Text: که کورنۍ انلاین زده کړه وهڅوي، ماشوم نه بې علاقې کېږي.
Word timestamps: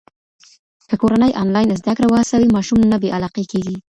که 0.89 0.95
کورنۍ 1.01 1.31
انلاین 1.41 1.69
زده 1.81 1.93
کړه 1.97 2.07
وهڅوي، 2.09 2.47
ماشوم 2.55 2.79
نه 2.91 2.97
بې 3.01 3.09
علاقې 3.17 3.43
کېږي. 3.51 3.75